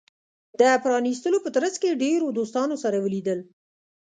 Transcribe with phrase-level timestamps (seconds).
[0.59, 3.39] د پرانېستلو په ترڅ کې ډیرو دوستانو سره ولیدل.